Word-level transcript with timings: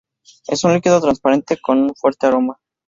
Es 0.47 0.63
un 0.63 0.73
líquido 0.73 0.99
transparente 0.99 1.59
con 1.61 1.77
un 1.77 1.93
fuerte 1.93 2.25
aroma. 2.25 2.59